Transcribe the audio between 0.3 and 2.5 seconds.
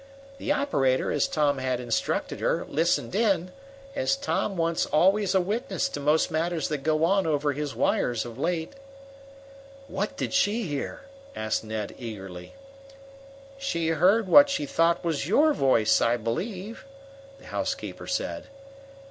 The operator, as Tom had instructed